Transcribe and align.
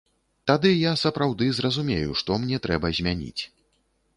Тады 0.51 0.69
я 0.71 0.93
сапраўды 1.01 1.49
зразумею, 1.59 2.17
што 2.23 2.41
мне 2.45 2.57
трэба 2.67 2.87
змяніць. 3.01 3.39